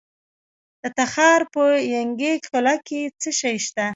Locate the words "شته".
3.65-3.85